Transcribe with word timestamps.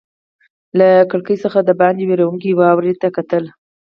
له 0.79 0.87
کړکۍ 1.11 1.35
څخه 1.43 1.59
دباندې 1.69 2.03
ورېدونکې 2.07 2.51
واورې 2.59 2.93
ته 3.01 3.07
کتل. 3.17 3.43